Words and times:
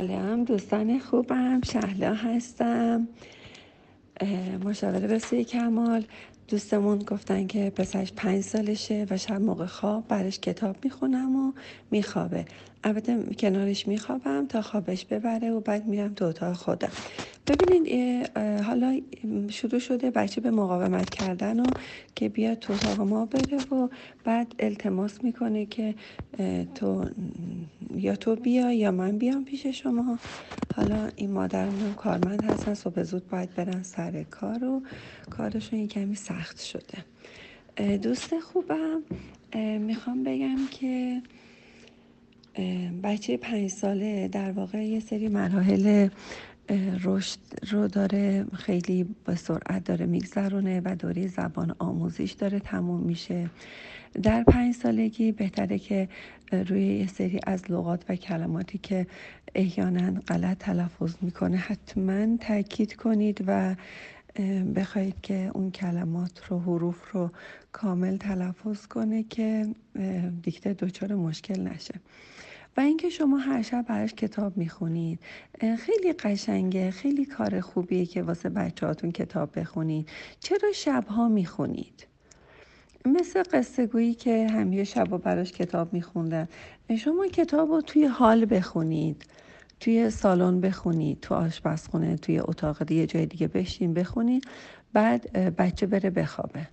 سلام 0.00 0.44
دوستان 0.44 0.98
خوبم 0.98 1.60
شهلا 1.60 2.14
هستم. 2.14 3.08
مشاوره 4.64 5.06
بسیار 5.06 5.42
کمال. 5.42 6.04
دوستمون 6.48 6.98
گفتن 6.98 7.46
که 7.46 7.70
پسرش 7.70 8.12
پنج 8.12 8.42
سالشه 8.42 9.06
و 9.10 9.16
شب 9.16 9.40
موقع 9.40 9.66
خواب 9.66 10.08
برش 10.08 10.38
کتاب 10.40 10.76
می‌خونم 10.84 11.36
و 11.36 11.52
میخوابه. 11.90 12.44
البته 12.84 13.34
کنارش 13.38 13.88
میخوابم 13.88 14.46
تا 14.46 14.62
خوابش 14.62 15.04
ببره 15.04 15.50
و 15.50 15.60
بعد 15.60 15.86
میرم 15.86 16.14
تو 16.14 16.24
اتاق 16.24 16.56
خودم. 16.56 16.92
ببینید 17.46 18.28
حالا 18.38 19.00
شروع 19.48 19.78
شده 19.78 20.10
بچه 20.10 20.40
به 20.40 20.50
مقاومت 20.50 21.10
کردن 21.10 21.60
و 21.60 21.64
که 22.14 22.28
بیاد 22.28 22.58
تو 22.58 22.72
اتاق 22.72 23.00
ما 23.00 23.26
بره 23.26 23.58
و 23.58 23.88
بعد 24.24 24.54
التماس 24.58 25.24
می‌کنه 25.24 25.66
که 25.66 25.94
تو 26.74 27.04
یا 27.96 28.16
تو 28.16 28.36
بیا 28.36 28.72
یا 28.72 28.90
من 28.90 29.18
بیام 29.18 29.44
پیش 29.44 29.66
شما. 29.66 30.18
حالا 30.76 31.08
این 31.16 31.30
مادرمون 31.30 31.94
کارمند 31.94 32.44
هستن 32.44 32.74
صبح 32.74 33.02
زود 33.02 33.28
باید 33.28 33.54
برن 33.54 33.82
سر 33.82 34.22
کار 34.22 34.64
و 34.64 34.82
کارشون 35.30 35.78
یه 35.78 35.86
کمی 35.86 36.14
سخت 36.14 36.60
شده. 36.60 37.04
دوست 37.96 38.38
خوبم 38.38 39.02
می‌خوام 39.80 40.22
بگم 40.22 40.58
که 40.70 41.22
بچه 43.02 43.36
پنج 43.36 43.70
ساله 43.70 44.28
در 44.28 44.52
واقع 44.52 44.84
یه 44.86 45.00
سری 45.00 45.28
مراحل 45.28 46.08
رشد 47.04 47.38
رو 47.70 47.88
داره 47.88 48.46
خیلی 48.54 49.04
با 49.24 49.34
سرعت 49.34 49.84
داره 49.84 50.06
میگذرونه 50.06 50.82
و 50.84 50.96
دوره 50.96 51.26
زبان 51.26 51.74
آموزیش 51.78 52.32
داره 52.32 52.58
تموم 52.58 53.00
میشه. 53.00 53.50
در 54.22 54.42
پنج 54.42 54.74
سالگی 54.74 55.32
بهتره 55.32 55.78
که 55.78 56.08
روی 56.52 56.86
یه 56.86 57.06
سری 57.06 57.40
از 57.46 57.70
لغات 57.70 58.04
و 58.08 58.16
کلماتی 58.16 58.78
که 58.78 59.06
احیانا 59.54 60.20
غلط 60.28 60.58
تلفظ 60.58 61.14
می‌کنه 61.20 61.56
حتما 61.56 62.36
تاکید 62.36 62.96
کنید 62.96 63.44
و 63.46 63.74
بخواید 64.76 65.20
که 65.22 65.50
اون 65.54 65.70
کلمات 65.70 66.42
رو 66.48 66.58
حروف 66.60 67.10
رو 67.10 67.30
کامل 67.72 68.16
تلفظ 68.16 68.86
کنه 68.86 69.22
که 69.22 69.66
دیکته 70.42 70.74
دچار 70.74 71.14
مشکل 71.14 71.60
نشه. 71.60 71.94
و 72.76 72.80
اینکه 72.80 73.08
شما 73.08 73.36
هر 73.36 73.62
شب 73.62 73.84
براش 73.88 74.14
کتاب 74.14 74.56
می‌خونید. 74.56 75.20
خیلی 75.60 76.12
قشنگه 76.12 76.90
خیلی 76.90 77.24
کار 77.24 77.60
خوبیه 77.60 78.06
که 78.06 78.22
واسه 78.22 78.48
بچه 78.48 78.86
هاتون 78.86 79.12
کتاب 79.12 79.58
بخونید. 79.58 80.08
چرا 80.40 80.72
شبها 80.74 81.28
می‌خونید؟ 81.28 82.06
مثل 83.04 83.42
قصه 83.52 83.86
گویی 83.86 84.14
که 84.14 84.46
همیشه 84.48 84.84
شب 84.84 85.12
و 85.12 85.18
براش 85.18 85.52
کتاب 85.52 85.92
میخوندن. 85.92 86.48
شما 86.98 87.26
کتاب 87.26 87.70
رو 87.70 87.80
توی 87.80 88.04
حال 88.04 88.46
بخونید 88.50 89.26
توی 89.80 90.10
سالن 90.10 90.60
بخونید 90.60 91.20
تو 91.20 91.34
آشپزخونه 91.34 92.16
توی 92.16 92.38
اتاق 92.38 92.84
دیگه 92.84 93.06
جای 93.06 93.26
دیگه 93.26 93.48
بشین 93.48 93.94
بخونید. 93.94 94.44
بعد 94.92 95.32
بچه 95.56 95.86
بره 95.86 96.10
بخوابه. 96.10 96.68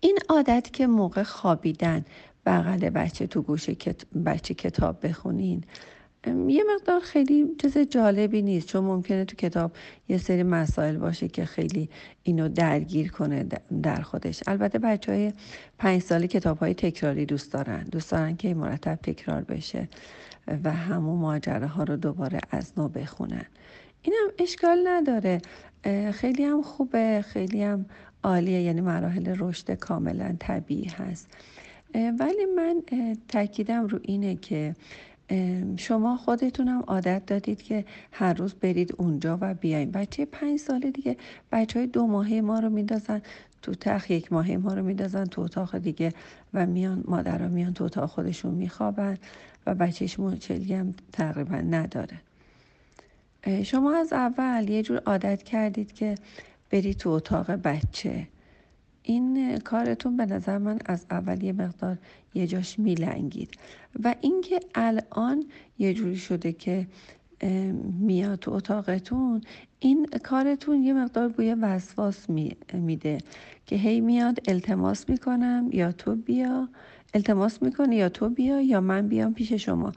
این 0.00 0.18
عادت 0.28 0.72
که 0.72 0.86
موقع 0.86 1.22
خوابیدن 1.22 2.04
بغل 2.46 2.90
بچه 2.90 3.26
تو 3.26 3.42
گوشه 3.42 3.76
بچه 4.24 4.54
کتاب 4.54 5.06
بخونین. 5.06 5.64
یه 6.48 6.64
مقدار 6.74 7.00
خیلی 7.00 7.46
چیز 7.62 7.78
جالبی 7.78 8.42
نیست 8.42 8.68
چون 8.68 8.84
ممکنه 8.84 9.24
تو 9.24 9.36
کتاب 9.36 9.72
یه 10.08 10.18
سری 10.18 10.42
مسائل 10.42 10.96
باشه 10.96 11.28
که 11.28 11.44
خیلی 11.44 11.88
اینو 12.22 12.48
درگیر 12.48 13.10
کنه 13.10 13.46
در 13.82 14.00
خودش. 14.00 14.42
البته 14.46 14.78
بچه 14.78 15.12
های 15.12 15.32
پنج 15.78 16.02
سالی 16.02 16.28
کتاب 16.28 16.58
های 16.58 16.74
تکراری 16.74 17.26
دوست 17.26 17.52
دارن. 17.52 17.82
دوست 17.84 18.10
دارن 18.10 18.36
که 18.36 18.54
مرتب 18.54 18.98
تکرار 19.02 19.42
بشه 19.42 19.88
و 20.64 20.72
همون 20.72 21.18
ماجره 21.18 21.66
ها 21.66 21.82
رو 21.82 21.96
دوباره 21.96 22.40
از 22.50 22.72
نو 22.76 22.88
بخونن. 22.88 23.46
اینم 24.02 24.28
اشکال 24.38 24.88
نداره. 24.88 25.40
خیلی 26.12 26.44
هم 26.44 26.62
خوبه 26.62 27.24
خیلی 27.28 27.62
هم 27.62 27.86
عالیه. 28.22 28.62
یعنی 28.62 28.80
مراحل 28.80 29.34
رشد 29.38 29.70
کاملا 29.70 30.36
طبیعی 30.38 30.88
هست. 30.88 31.28
ولی 31.94 32.44
من 32.56 32.82
تاکیدم 33.28 33.86
رو 33.86 33.98
اینه 34.02 34.36
که 34.36 34.74
شما 35.76 36.16
خودتونم 36.16 36.80
عادت 36.80 37.26
دادید 37.26 37.62
که 37.62 37.84
هر 38.12 38.34
روز 38.34 38.54
برید 38.54 38.94
اونجا 38.98 39.38
و 39.40 39.54
بیاین. 39.54 39.90
بچه 39.90 40.24
پنج 40.24 40.58
ساله 40.58 40.90
دیگه 40.90 41.16
بچه 41.52 41.78
های 41.78 41.86
دو 41.86 42.06
ماهه 42.06 42.40
ما 42.40 42.58
رو 42.58 42.70
میندازن 42.70 43.22
تو 43.62 43.74
تخ 43.74 44.10
یک 44.10 44.32
ماهه 44.32 44.56
ما 44.56 44.74
رو 44.74 44.82
میندازن 44.82 45.24
تو 45.24 45.42
اتاق 45.42 45.78
دیگه 45.78 46.12
و 46.54 46.66
میان 46.66 47.04
مادرها 47.08 47.48
میان 47.48 47.74
تو 47.74 47.84
اتاق 47.84 48.10
خودشون 48.10 48.54
میخوابن 48.54 49.18
و 49.66 49.74
بچهش 49.74 50.18
مچلی 50.20 50.74
هم 50.74 50.94
تقریبا 51.12 51.56
نداره. 51.56 52.20
شما 53.62 53.96
از 53.96 54.12
اول 54.12 54.68
یه 54.68 54.82
جور 54.82 55.02
عادت 55.06 55.42
کردید 55.42 55.92
که 55.92 56.14
برید 56.70 56.96
تو 56.96 57.10
اتاق 57.10 57.50
بچه. 57.50 58.26
این 59.08 59.58
کارتون 59.58 60.16
به 60.16 60.26
نظر 60.26 60.58
من 60.58 60.78
از 60.86 61.06
اول 61.10 61.42
یه 61.42 61.52
مقدار 61.52 61.98
یه 62.34 62.46
جاش 62.46 62.78
میلنگید. 62.78 63.50
و 64.04 64.14
اینکه 64.20 64.60
الان 64.74 65.44
یه 65.78 65.94
جوری 65.94 66.16
شده 66.16 66.52
که 66.52 66.86
میاد 68.00 68.38
تو 68.38 68.52
اتاقتون 68.52 69.40
این 69.78 70.06
کارتون 70.06 70.82
یه 70.82 70.92
مقدار 70.92 71.28
بوی 71.28 71.54
وسواس 71.54 72.30
میده 72.72 73.18
که 73.66 73.76
هی 73.76 74.00
میاد 74.00 74.38
التماس 74.48 75.08
می‌کنم 75.08 75.68
یا 75.72 75.92
تو 75.92 76.16
بیا 76.16 76.68
التماس 77.14 77.62
می‌کنه 77.62 77.96
یا 77.96 78.08
تو 78.08 78.28
بیا 78.28 78.60
یا 78.60 78.80
من 78.80 79.08
بیام 79.08 79.34
پیش 79.34 79.52
شما. 79.52 79.92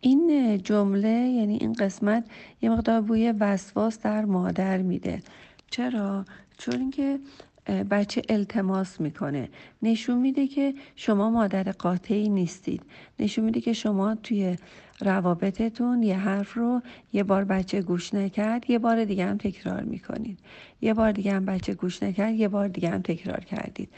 این 0.00 0.58
جمله 0.58 1.08
یعنی 1.08 1.56
این 1.60 1.72
قسمت 1.72 2.24
یه 2.62 2.70
مقدار 2.70 3.00
بوی 3.00 3.32
وسواس 3.32 3.98
در 3.98 4.24
مادر 4.24 4.82
میده. 4.82 5.22
چرا؟ 5.70 6.24
چون 6.58 6.80
اینکه 6.80 7.18
بچه 7.66 8.22
التماس 8.28 9.00
می‌کنه. 9.00 9.48
نشون 9.82 10.18
میده 10.18 10.46
که 10.46 10.74
شما 10.96 11.30
مادر 11.30 11.72
قاطعی 11.72 12.28
نیستید. 12.28 12.82
نشون 13.18 13.44
میده 13.44 13.60
که 13.60 13.72
شما 13.72 14.14
توی 14.14 14.56
روابطتون 15.00 16.02
یه 16.02 16.18
حرف 16.18 16.54
رو 16.54 16.82
یه 17.12 17.22
بار 17.22 17.44
بچه 17.44 17.82
گوش 17.82 18.14
نکرد 18.14 18.70
یه 18.70 18.78
بار 18.78 19.04
دیگه 19.04 19.26
هم 19.26 19.38
تکرار 19.38 19.82
می‌کنید. 19.82 20.38
یه 20.80 20.94
بار 20.94 21.12
دیگه 21.12 21.32
هم 21.32 21.44
بچه 21.44 21.74
گوش 21.74 22.02
نکرد 22.02 22.34
یه 22.34 22.48
بار 22.48 22.68
دیگه 22.68 22.90
هم 22.90 23.02
تکرار 23.02 23.40
کردید. 23.44 23.88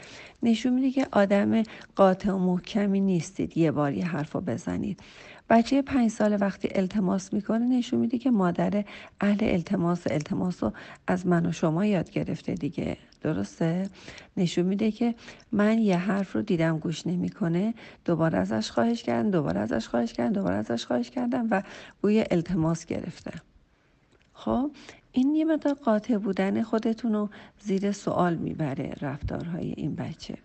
نشون 0.43 0.73
میده 0.73 0.91
که 0.91 1.07
آدم 1.11 1.63
قاطع 1.95 2.31
و 2.31 2.37
محکمی 2.37 2.99
نیستید. 2.99 3.57
یه 3.57 3.71
بار 3.71 3.93
یه 3.93 4.05
حرف 4.05 4.35
رو 4.35 4.41
بزنید. 4.41 4.99
بچه 5.49 5.81
پنج 5.81 6.11
سال 6.11 6.37
وقتی 6.41 6.69
التماس 6.71 7.33
می‌کنه 7.33 7.65
نشون 7.65 7.99
میده 7.99 8.17
که 8.17 8.31
مادر 8.31 8.83
اهل 9.21 9.37
التماس 9.41 10.07
التماس 10.11 10.63
رو 10.63 10.73
از 11.07 11.27
من 11.27 11.45
و 11.45 11.51
شما 11.51 11.85
یاد 11.85 12.11
گرفته 12.11 12.53
دیگه. 12.53 12.97
درسته؟ 13.25 13.89
نشون 14.37 14.65
میده 14.65 14.91
که 14.91 15.15
من 15.51 15.79
یه 15.79 15.97
حرف 15.97 16.35
رو 16.35 16.41
دیدم 16.41 16.79
گوش 16.79 17.07
نمی‌کنه. 17.07 17.73
دوباره 18.05 18.37
ازش 18.37 18.71
خواهش 18.71 19.03
کردم 19.03 19.31
دوباره 19.31 19.59
ازش 19.59 19.87
خواهش 19.87 20.13
کردم 20.13 20.33
دوباره 20.33 20.55
ازش 20.55 20.85
خواهش 20.85 21.09
کردم 21.09 21.47
و 21.51 21.63
بوی 22.01 22.23
التماس 22.31 22.85
گرفته. 22.85 23.31
خب 24.33 24.71
این 25.11 25.35
یه 25.35 25.45
مقدار 25.45 25.73
قاطع 25.73 26.17
بودن 26.17 26.63
خودتون 26.63 27.13
رو 27.13 27.29
زیر 27.59 27.91
سوال 27.91 28.35
می‌بره 28.35 28.93
رفتارهای 29.01 29.73
این 29.77 29.95
بچه. 29.95 30.37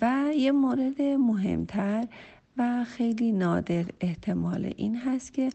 و 0.00 0.24
یه 0.36 0.52
مورد 0.52 1.02
مهمتر 1.02 2.06
و 2.56 2.84
خیلی 2.84 3.32
نادر 3.32 3.84
احتمال 4.00 4.72
این 4.76 4.96
هست 4.96 5.34
که 5.34 5.50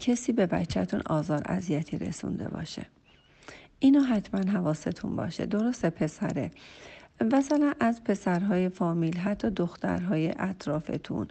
کسی 0.00 0.32
به 0.32 0.46
بچهتون 0.46 1.02
آزار 1.06 1.42
اذیتی 1.44 1.98
رسونده 1.98 2.48
باشه. 2.48 2.86
اینو 3.78 4.00
حتما 4.00 4.50
حواستون 4.50 5.16
باشه. 5.16 5.46
درسته 5.46 5.90
پسره. 5.90 6.50
مثلا 7.20 7.72
از 7.80 8.04
پسرهای 8.04 8.68
فامیل 8.68 9.18
حتی 9.18 9.50
دخترهای 9.50 10.34
اطرافتون 10.38 11.28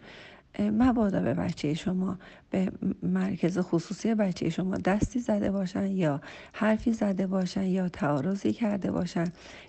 مبادا 0.59 1.21
به 1.21 1.33
بچه 1.33 1.73
شما 1.73 2.17
به 2.49 2.71
مرکز 3.03 3.59
خصوصی 3.59 4.15
بچه 4.15 4.49
شما 4.49 4.77
دستی 4.77 5.19
زده 5.19 5.51
باشن 5.51 5.91
یا 5.91 6.21
حرفی 6.53 6.93
زده 6.93 7.27
باشن 7.27 7.63
یا 7.63 7.89
تعارضی 7.89 8.53
کرده 8.53 8.91
باشن 8.91 9.25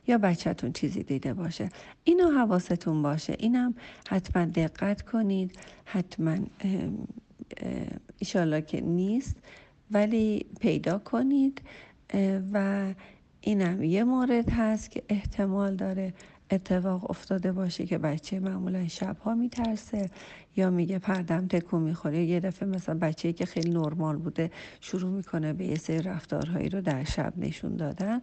یا 0.07 0.19
بچهتون 0.19 0.73
چیزی 0.73 1.03
دیده 1.03 1.35
باشه. 1.35 1.69
اینو 2.05 2.31
حواستون 2.31 3.03
باشه. 3.03 3.37
اینم 3.39 3.75
حتما 4.09 4.45
دقت 4.45 5.03
کنید. 5.03 5.59
حتما 5.85 6.37
ایشالله 8.19 8.63
که 8.63 8.81
نیست 8.81 9.37
ولی 9.91 10.47
پیدا 10.61 10.99
کنید. 10.99 11.61
و 12.53 12.87
اینم 13.41 13.83
یه 13.83 14.05
مورد 14.05 14.51
هست 14.51 14.91
که 14.91 15.03
احتمال 15.09 15.77
داره 15.77 16.15
اتفاق 16.51 17.11
افتاده 17.11 17.53
باشه 17.53 17.87
که 17.87 17.99
بچه 17.99 18.41
معمولا 18.41 18.89
شبها 18.89 19.35
میترسه 19.35 20.11
یا 20.57 20.71
میگه 20.71 20.99
پردم 20.99 21.47
تکون 21.47 21.83
می‌خوره. 21.83 22.25
یه 22.25 22.41
دفعه 22.41 22.69
مثلا 22.69 22.99
بچه 22.99 23.33
که 23.33 23.47
خیلی 23.47 23.71
نرمال 23.71 24.17
بوده 24.17 24.51
شروع 24.81 25.11
می‌کنه 25.11 25.53
به 25.53 25.65
یه 25.65 25.77
سری 25.77 26.03
رفتارهایی 26.03 26.69
رو 26.69 26.81
در 26.81 27.05
شب 27.05 27.33
نشون 27.37 27.77
دادن. 27.77 28.23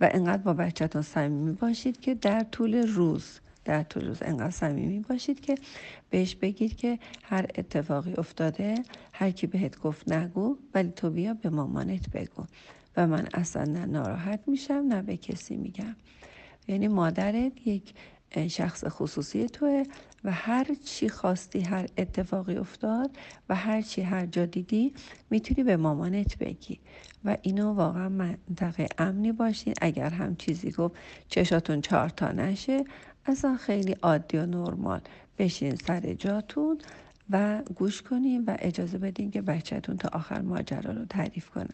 و 0.00 0.08
انقدر 0.12 0.42
با 0.42 0.54
بچهتون 0.54 1.02
صمیمی 1.02 1.52
باشید 1.52 2.00
که 2.00 2.14
در 2.14 2.40
طول 2.40 2.74
روز 2.74 3.40
در 3.64 3.82
طول 3.82 4.06
روز 4.06 4.18
انقدر 4.22 4.50
صمیمی 4.50 5.00
باشید 5.00 5.40
که 5.40 5.54
بهش 6.10 6.34
بگید 6.34 6.76
که 6.76 6.98
هر 7.22 7.46
اتفاقی 7.54 8.14
افتاده 8.14 8.74
هر 9.12 9.30
کی 9.30 9.46
بهت 9.46 9.78
گفت 9.78 10.12
نگو 10.12 10.56
ولی 10.74 10.90
تو 10.90 11.10
بیا 11.10 11.34
به 11.34 11.50
مامانت 11.50 12.10
بگو. 12.10 12.44
و 12.96 13.06
من 13.06 13.28
اصلا 13.34 13.64
نه 13.64 13.86
ناراحت 13.86 14.40
میشم 14.46 14.84
نه 14.88 15.02
به 15.02 15.16
کسی 15.16 15.56
میگم. 15.56 15.96
یعنی 16.68 16.88
مادرت 16.88 17.66
یک 17.66 17.94
شخص 18.48 18.84
خصوصی 18.88 19.46
توه 19.46 19.82
و 20.24 20.32
هر 20.32 20.66
چی 20.84 21.08
خواستی 21.08 21.60
هر 21.60 21.86
اتفاقی 21.96 22.56
افتاد 22.56 23.16
و 23.48 23.54
هر 23.54 23.82
چی 23.82 24.02
هر 24.02 24.26
جا 24.26 24.46
دیدی 24.46 24.94
می‌تونی 25.30 25.62
به 25.64 25.76
مامانت 25.76 26.38
بگی. 26.38 26.80
و 27.24 27.36
اینو 27.42 27.72
واقعا 27.72 28.08
منطقه 28.08 28.88
امنی 28.98 29.32
باشین 29.32 29.74
اگر 29.80 30.10
هم 30.10 30.36
چیزی 30.36 30.70
گفت 30.70 30.94
چشاتون 31.28 31.80
چهار 31.80 32.08
تا 32.08 32.32
نشه 32.32 32.84
اصلا 33.26 33.56
خیلی 33.56 33.92
عادی 33.92 34.38
و 34.38 34.46
نرمال. 34.46 35.00
بشین 35.38 35.74
سر 35.76 36.14
جاتون 36.14 36.78
و 37.30 37.62
گوش 37.74 38.02
کنین 38.02 38.44
و 38.44 38.56
اجازه 38.58 38.98
بدین 38.98 39.30
که 39.30 39.42
بچهتون 39.42 39.96
تا 39.96 40.08
آخر 40.12 40.40
ماجرا 40.40 40.92
رو 40.92 41.04
تعریف 41.04 41.50
کنه 41.50 41.70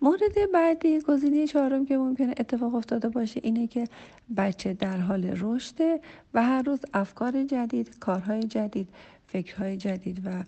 مورد 0.00 0.52
بعدی 0.54 1.00
گزینه 1.00 1.46
چهارم 1.46 1.86
که 1.86 1.96
ممکنه 1.96 2.34
اتفاق 2.38 2.74
افتاده 2.74 3.08
باشه 3.08 3.40
اینه 3.42 3.66
که 3.66 3.88
بچه 4.36 4.74
در 4.74 4.96
حال 4.96 5.24
رشده 5.24 6.00
و 6.34 6.42
هر 6.42 6.62
روز 6.62 6.78
افکار 6.94 7.44
جدید 7.44 7.98
کارهای 7.98 8.42
جدید 8.42 8.88
فکرهای 9.26 9.76
جدید 9.76 10.26
و 10.26 10.44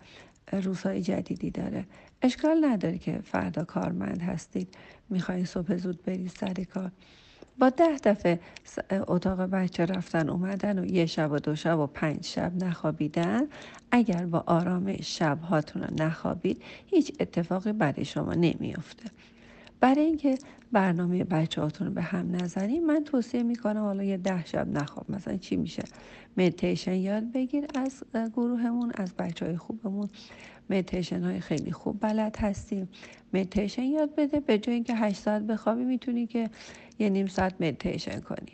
روزهای 0.52 1.02
جدیدی 1.02 1.50
داره. 1.50 1.84
اشکال 2.22 2.64
نداره 2.64 2.98
که 2.98 3.18
فردا 3.24 3.64
کارمند 3.64 4.22
هستید. 4.22 4.68
می‌خواین 5.08 5.44
صبح 5.44 5.76
زود 5.76 6.02
برید 6.02 6.30
سر 6.40 6.54
کار. 6.74 6.90
با 7.58 7.70
ده 7.70 7.96
دفعه 8.04 8.40
اتاق 8.90 9.40
بچه 9.40 9.86
رفتن 9.86 10.28
اومدن 10.28 10.78
و 10.78 10.84
یه 10.84 11.06
شب 11.06 11.32
و 11.32 11.38
دو 11.38 11.54
شب 11.54 11.78
و 11.78 11.86
پنج 11.86 12.24
شب 12.24 12.64
نخوابیدن. 12.64 13.42
اگر 13.90 14.26
با 14.26 14.44
آرامش 14.46 15.18
شبهاتون 15.18 15.82
رو 15.82 16.04
نخوابید 16.04 16.62
هیچ 16.86 17.12
اتفاقی 17.20 17.72
برای 17.72 18.04
شما 18.04 18.34
نمیافته. 18.34 19.10
برای 19.86 20.04
اینکه 20.04 20.38
برنامه 20.72 21.24
بچه 21.24 21.60
هاتون 21.60 21.86
رو 21.86 21.92
به 21.92 22.02
هم 22.02 22.36
نزنیم 22.36 22.86
من 22.86 23.04
توصیه 23.04 23.42
می‌کنم 23.42 23.80
حالا 23.80 24.02
یه 24.02 24.16
ده 24.16 24.46
شب 24.46 24.68
نخواب 24.68 25.10
مثلا 25.10 25.36
چی 25.36 25.56
میشه؟ 25.56 25.82
مدیتیشن 26.36 26.94
یاد 26.94 27.32
بگیر 27.32 27.66
از 27.74 28.02
گروهمون 28.14 28.92
از 28.94 29.14
بچه 29.14 29.46
های 29.46 29.56
خوبمون. 29.56 30.08
مدیتیشن 30.70 31.24
های 31.24 31.40
خیلی 31.40 31.72
خوب 31.72 32.00
بلد 32.00 32.36
هستیم. 32.36 32.88
مدیتیشن 33.34 33.82
یاد 33.82 34.14
بده 34.14 34.40
به 34.40 34.58
جای 34.58 34.74
اینکه 34.74 34.94
هشت 34.94 35.16
ساعت 35.16 35.42
بخوابی 35.42 35.84
می‌تونی 35.84 36.26
که 36.26 36.50
یه 36.98 37.08
نیم 37.08 37.26
ساعت 37.26 37.54
مدیتیشن 37.60 38.20
کنی. 38.20 38.52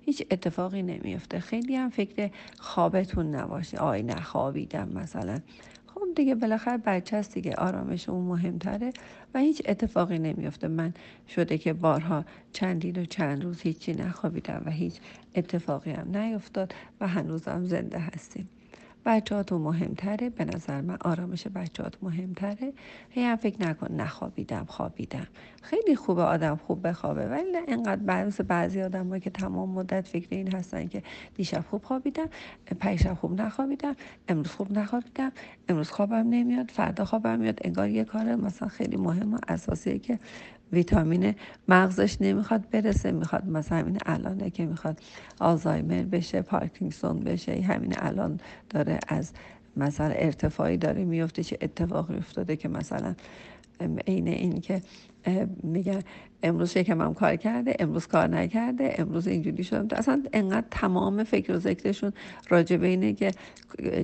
هیچ 0.00 0.26
اتفاقی 0.30 0.82
نمیفته 0.82 1.40
خیلی 1.40 1.76
هم 1.76 1.90
فکر 1.90 2.30
خوابتون 2.58 3.34
نباشه. 3.34 3.78
آی 3.78 4.02
نخوابیدم 4.02 4.88
مثلا. 4.88 5.38
خب 6.12 6.16
دیگه 6.16 6.34
بالاخره 6.34 6.76
بچه 6.76 7.16
هست 7.16 7.34
دیگه 7.34 7.54
آرامش 7.54 8.08
اون 8.08 8.24
مهمتره 8.24 8.92
و 9.34 9.38
هیچ 9.38 9.62
اتفاقی 9.66 10.18
نمیفته 10.18 10.68
من 10.68 10.94
شده 11.28 11.58
که 11.58 11.72
بارها 11.72 12.24
چندین 12.52 13.02
و 13.02 13.04
چند 13.04 13.44
روز 13.44 13.60
هیچی 13.60 13.92
نخوابیدم 13.92 14.62
و 14.66 14.70
هیچ 14.70 15.00
اتفاقی 15.34 15.90
هم 15.90 16.16
نیفتاد 16.16 16.74
و 17.00 17.08
هنوزم 17.08 17.64
زنده 17.64 17.98
هستیم. 17.98 18.48
بچهاتون 19.06 19.60
مهمتره. 19.60 20.30
به 20.30 20.44
نظر 20.44 20.80
من 20.80 20.96
آرامش 21.00 21.46
بچهات 21.46 21.94
مهمتره. 22.02 22.72
هی 23.10 23.22
هم 23.24 23.36
فکر 23.36 23.68
نکن 23.68 23.94
نخوابیدم 23.94 24.64
خوابیدم. 24.68 25.26
خیلی 25.62 25.96
خوبه 25.96 26.22
آدم 26.22 26.56
خوب 26.56 26.88
بخوابه 26.88 27.26
ولی 27.28 27.52
نه 27.52 27.62
اینقدر 27.68 28.02
بعض 28.02 28.40
بعضی 28.40 28.82
آدم 28.82 29.18
که 29.18 29.30
تمام 29.30 29.70
مدت 29.70 30.08
فکر 30.08 30.26
این 30.30 30.54
هستن 30.54 30.88
که 30.88 31.02
دیشب 31.34 31.64
خوب 31.70 31.84
خوابیدم 31.84 32.28
پیشب 32.80 33.14
خوب 33.14 33.40
نخوابیدم 33.40 33.96
امروز 34.28 34.46
خوب 34.50 34.78
نخوابیدم 34.78 35.32
امروز 35.68 35.90
خوابم 35.90 36.28
نمیاد 36.28 36.70
فردا 36.70 37.04
خوابم 37.04 37.38
میاد. 37.38 37.60
انگار 37.64 37.88
یه 37.88 38.04
کار 38.04 38.34
مثلا 38.34 38.68
خیلی 38.68 38.96
مهم 38.96 39.34
و 39.34 39.38
اساسیه 39.48 39.98
که 39.98 40.18
ویتامین 40.72 41.34
مغزش 41.68 42.16
نمی‌خواد 42.20 42.70
برسه 42.70 43.12
می‌خواد 43.12 43.46
مثلا 43.46 43.78
همین 43.78 43.98
الانه 44.06 44.50
که 44.50 44.66
می‌خواد 44.66 45.00
آلزایمر 45.40 46.02
بشه 46.02 46.42
پارکینسون 46.42 47.20
بشه 47.20 47.60
همین 47.60 47.94
الان 47.96 48.40
داره 48.70 48.98
از 49.08 49.32
مثلا 49.76 50.14
ارتفاعی 50.16 50.76
داره 50.76 51.04
میفته 51.04 51.44
چه 51.44 51.58
اتفاقی 51.60 52.16
افتاده 52.16 52.56
که 52.56 52.68
مثلا 52.68 53.14
عین 54.06 54.28
این 54.28 54.60
که 54.60 54.82
میگن 55.62 56.00
امروز 56.42 56.70
شکمم 56.70 57.14
کار 57.14 57.36
کرده 57.36 57.76
امروز 57.78 58.06
کار 58.06 58.26
نکرده 58.26 58.94
امروز 58.98 59.26
اینجوری 59.26 59.64
شدم 59.64 59.96
اصلا 59.96 60.22
انقدر 60.32 60.66
تمام 60.70 61.24
فکر 61.24 61.52
و 61.52 61.58
ذکرشون 61.58 62.12
راجع 62.48 62.82
اینه 62.82 63.12
که 63.12 63.30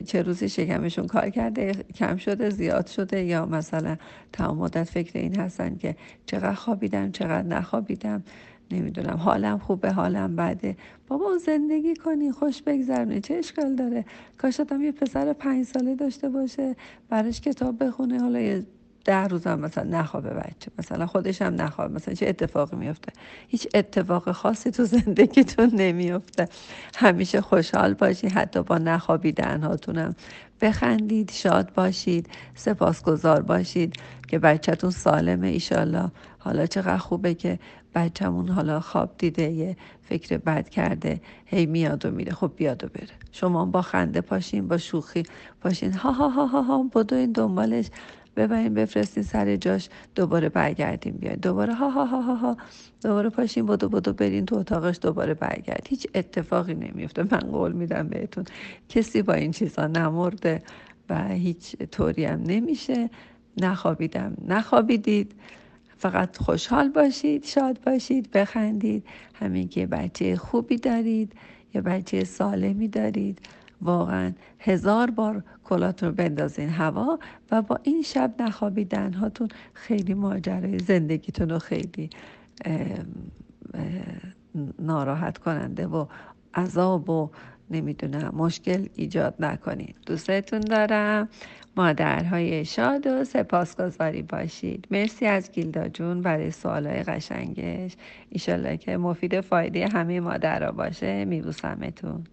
چه 0.07 0.23
روزی 0.23 0.49
شکمشون 0.49 1.07
کار 1.07 1.31
کرده 1.31 1.73
کم 1.73 2.17
شده 2.17 2.51
زیاد 2.51 2.87
شده 2.87 3.25
یا 3.25 3.47
مثلا 3.47 3.97
تمام 4.33 4.59
مدت 4.59 4.85
فکر 4.85 5.19
این 5.19 5.41
هستن 5.41 5.77
که 5.77 5.97
چقدر 6.27 6.55
خوابیدم 6.55 7.11
چقدر 7.11 7.43
نخوابیدم 7.49 8.23
نمی‌دونم 8.71 9.17
حالم 9.17 9.59
خوبه 9.59 9.93
حالم 9.93 10.37
بده. 10.37 10.77
بابا 11.09 11.39
زندگی 11.39 11.97
کنی 11.97 12.33
خوش 12.33 12.63
بگذرونی 12.63 13.21
چه 13.21 13.35
اشکال 13.35 13.75
داره؟ 13.75 14.05
کاش 14.39 14.61
یه 14.81 14.93
پسر 14.93 15.33
پنج 15.33 15.67
ساله 15.67 15.95
داشته 15.95 16.29
باشه 16.29 16.77
براش 17.09 17.41
کتاب 17.41 17.85
بخونه 17.85 18.21
حالا 18.21 18.41
یه 18.41 18.65
ده 19.09 19.29
روز 19.29 19.47
هم 19.47 19.61
مثلا 19.61 19.85
نخوابه 20.01 20.31
بچه. 20.31 20.71
مثلا 20.79 21.07
خودش 21.07 21.43
هم 21.43 21.63
نخوابه. 21.63 21.95
مثلا 21.95 22.15
چه 22.15 22.29
اتفاقی 22.29 22.77
میفته 22.77 23.13
هیچ 23.49 23.69
اتفاق 23.75 24.33
خاصی 24.33 24.71
تو 24.71 24.85
زندگیتون 24.85 25.71
نمیفته 25.75 26.49
همیشه 26.97 27.41
خوشحال 27.41 27.95
باشید 27.95 28.33
حتی 28.33 28.63
با 28.63 28.79
نخوابیدن 28.79 29.63
هاتونم. 29.63 30.17
بخندید 30.63 31.31
شاد 31.31 31.75
باشید. 31.75 32.31
سپاسگزار 32.55 33.43
باشید 33.43 33.95
که 34.29 34.39
بچهتون 34.39 34.91
سالمه 34.91 35.49
ایشالله 35.49 36.11
حالا 36.39 36.67
چقدر 36.67 36.99
خوبه 36.99 37.35
که 37.35 37.61
بچهمون 37.95 38.49
حالا 38.49 38.81
خواب 38.81 39.15
دیده 39.19 39.51
یه 39.51 39.77
فکر 40.03 40.39
بد 40.39 40.69
کرده. 40.69 41.21
هی 41.47 41.67
میاد 41.67 42.07
و 42.07 42.11
میره. 42.11 42.33
خب 42.35 42.53
بیاد 42.57 42.85
و 42.85 42.89
بره. 42.89 43.09
شما 43.33 43.65
با 43.65 43.83
خنده 43.83 44.21
پاشین 44.21 44.69
با 44.69 44.79
شوخی 44.79 45.23
پاشین. 45.63 45.93
ها 45.93 46.13
ها 46.13 46.29
ها 46.29 46.47
ها, 46.47 46.63
ها 46.63 46.83
بدوین 46.95 47.33
دنبالش. 47.33 47.87
ببرین 48.39 48.75
بفرستین 48.75 49.23
سر 49.23 49.57
جاش 49.57 49.89
دوباره 50.15 50.49
برگردیم 50.49 51.15
بیاین. 51.17 51.37
دوباره 51.37 51.75
ها 51.75 51.91
ها 51.91 52.05
ها 52.05 52.23
ها 52.23 52.35
ها. 52.37 52.57
دوباره 53.03 53.31
پاشین 53.31 53.67
بدو 53.67 53.89
بدو 53.89 54.13
برین 54.13 54.47
تو 54.47 54.57
اتاقش 54.57 54.99
دوباره 55.03 55.35
برگرد. 55.35 55.87
هیچ 55.89 56.07
اتفاقی 56.15 56.75
نمیفته. 56.75 57.23
من 57.23 57.41
قول 57.41 57.73
میدم 57.73 58.09
بهتون. 58.09 58.45
کسی 58.89 59.23
با 59.23 59.35
این 59.35 59.51
چیزا 59.51 59.87
نمرده 59.87 60.63
و 61.11 61.29
هیچ 61.29 61.77
طوری 61.77 62.25
هم 62.25 62.43
نمیشه. 62.43 63.11
نخوابیدم. 63.61 64.37
نخوابیدید. 64.49 65.35
فقط 65.99 66.39
خوشحال 66.39 66.89
باشید 66.89 67.45
شاد 67.45 67.81
باشید 67.87 68.31
بخندید. 68.31 69.07
همین 69.35 69.69
که 69.69 69.87
بچه 69.87 70.37
خوبی 70.37 70.77
دارید 70.77 71.33
یه 71.75 71.81
بچه 71.81 72.25
سالمی 72.25 72.89
دارید. 72.89 73.41
واقعا 73.83 74.33
هزار 74.59 75.11
بار 75.11 75.43
کلاتون 75.65 76.09
رو 76.09 76.15
بندازین 76.15 76.69
هوا 76.69 77.19
و 77.51 77.63
با 77.63 77.79
این 77.83 78.03
شب 78.03 78.35
نخوابیدن 78.39 79.13
هاتون 79.13 79.49
خیلی 79.75 80.15
ماجرای 80.15 80.79
زندگیتون 80.79 81.49
رو 81.49 81.59
خیلی 81.59 82.11
ناراحت 84.79 85.39
کننده 85.39 85.87
و 85.87 86.07
عذاب 86.55 87.11
و 87.11 87.31
نمی‌دونم 87.71 88.35
مشکل 88.37 88.87
ایجاد 88.95 89.35
نکنید 89.39 89.97
دوستتون 90.07 90.61
دارم. 90.61 91.29
مادرهای 91.77 92.65
شاد 92.65 93.07
و 93.07 93.25
سپاسگزاری 93.25 94.23
باشید. 94.23 94.87
مرسی 94.91 95.27
از 95.27 95.53
گیلدا 95.53 95.89
جون 95.89 96.23
برای 96.23 96.51
سوالای 96.51 97.03
قشنگش. 97.03 97.97
ایشالله 98.31 98.77
که 98.77 98.97
مفید 98.97 99.41
فایده 99.41 99.89
همه 99.89 100.21
مادرها 100.21 100.73
باشه. 100.73 101.25
میبوسمتون. 101.25 102.25